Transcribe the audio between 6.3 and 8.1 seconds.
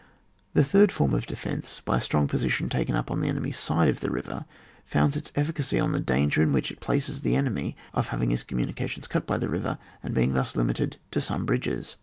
in which it places the enemy of